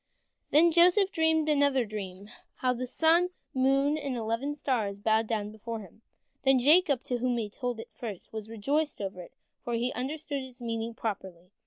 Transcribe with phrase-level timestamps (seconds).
[0.49, 5.51] Then Joseph dreamed another dream, how the sun, the moon, and eleven stars bowed down
[5.51, 6.01] before him,
[6.43, 9.33] and Jacob, to whom he told it first, was rejoiced over it,
[9.63, 11.51] for he understood its meaning properly.